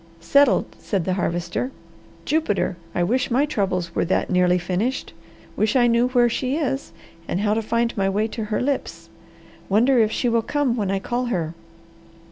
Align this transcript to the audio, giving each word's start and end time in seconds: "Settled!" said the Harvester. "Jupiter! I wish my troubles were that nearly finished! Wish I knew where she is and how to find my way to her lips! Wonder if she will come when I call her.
"Settled!" 0.19 0.65
said 0.79 1.05
the 1.05 1.13
Harvester. 1.13 1.69
"Jupiter! 2.25 2.75
I 2.95 3.03
wish 3.03 3.29
my 3.29 3.45
troubles 3.45 3.93
were 3.93 4.03
that 4.05 4.31
nearly 4.31 4.57
finished! 4.57 5.13
Wish 5.55 5.75
I 5.75 5.85
knew 5.85 6.07
where 6.07 6.27
she 6.27 6.55
is 6.57 6.91
and 7.27 7.41
how 7.41 7.53
to 7.53 7.61
find 7.61 7.95
my 7.95 8.09
way 8.09 8.27
to 8.29 8.45
her 8.45 8.59
lips! 8.61 9.09
Wonder 9.69 9.99
if 9.99 10.11
she 10.11 10.27
will 10.27 10.41
come 10.41 10.75
when 10.75 10.89
I 10.89 10.97
call 10.97 11.25
her. 11.25 11.53